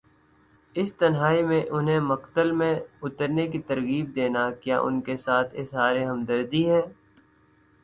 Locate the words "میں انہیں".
1.43-1.99